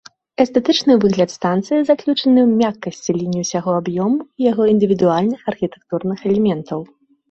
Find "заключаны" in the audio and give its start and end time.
1.91-2.39